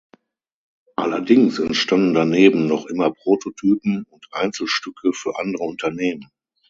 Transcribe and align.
Allerdings 0.95 1.59
entstanden 1.59 2.15
daneben 2.15 2.65
noch 2.65 2.87
immer 2.87 3.11
Prototypen 3.11 4.05
und 4.09 4.27
Einzelstücke 4.31 5.13
für 5.13 5.37
andere 5.37 5.63
Unternehmen. 5.65 6.27